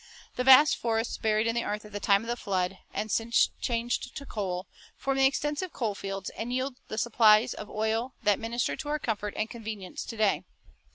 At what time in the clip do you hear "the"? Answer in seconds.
0.35-0.43, 1.53-1.63, 1.91-1.99, 2.27-2.35, 5.19-5.27, 6.87-6.97